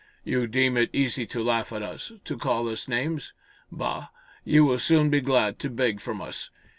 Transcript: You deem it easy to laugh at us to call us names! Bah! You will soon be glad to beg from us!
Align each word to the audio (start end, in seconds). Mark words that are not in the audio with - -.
You 0.23 0.47
deem 0.47 0.77
it 0.77 0.89
easy 0.93 1.27
to 1.27 1.43
laugh 1.43 1.71
at 1.71 1.83
us 1.83 2.11
to 2.25 2.35
call 2.35 2.67
us 2.67 2.87
names! 2.87 3.33
Bah! 3.71 4.07
You 4.43 4.65
will 4.65 4.79
soon 4.79 5.11
be 5.11 5.21
glad 5.21 5.59
to 5.59 5.69
beg 5.69 5.99
from 6.01 6.23
us! 6.23 6.49